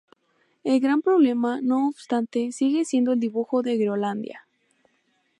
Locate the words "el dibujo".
3.13-3.61